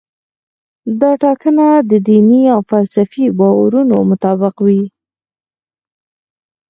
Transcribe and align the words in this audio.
دا 1.01 1.11
ټاکنه 1.23 1.65
د 1.89 1.91
دیني 2.07 2.41
او 2.53 2.59
فلسفي 2.71 3.25
باورونو 3.39 3.95
مطابق 4.11 4.55
وي. 4.65 4.83